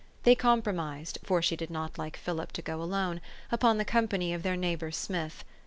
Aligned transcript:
They 0.23 0.33
compromised 0.33 1.19
(for 1.23 1.43
she 1.43 1.55
did 1.55 1.69
not 1.69 1.93
h'ke 1.99 2.15
Philip 2.17 2.53
to 2.53 2.63
go 2.63 2.81
alone) 2.81 3.21
upon 3.51 3.77
the 3.77 3.85
company 3.85 4.33
of 4.33 4.41
their 4.41 4.57
neighbor 4.57 4.89
Smith. 4.89 5.45